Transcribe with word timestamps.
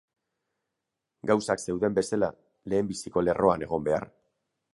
Gauzak 1.31 1.61
zeuden 1.65 1.99
bezala, 1.99 2.31
lehenbiziko 2.75 3.25
lerroan 3.29 3.69
egon 3.69 3.87
behar. 3.91 4.11